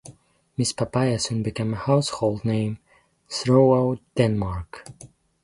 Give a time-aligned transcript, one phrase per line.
[0.57, 2.79] Miss Papaya soon became a household name
[3.29, 4.89] throughout Denmark.